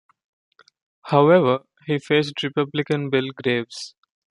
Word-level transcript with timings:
However, 1.03 1.59
he 1.85 1.99
faced 1.99 2.41
Republican 2.41 3.11
Bill 3.11 3.29
Graves. 3.43 3.93